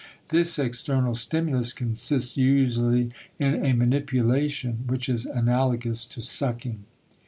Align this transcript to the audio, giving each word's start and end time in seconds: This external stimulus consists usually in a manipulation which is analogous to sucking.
This 0.29 0.57
external 0.57 1.13
stimulus 1.13 1.73
consists 1.73 2.35
usually 2.35 3.11
in 3.37 3.63
a 3.63 3.73
manipulation 3.73 4.83
which 4.87 5.07
is 5.07 5.27
analogous 5.27 6.07
to 6.07 6.23
sucking. 6.23 6.85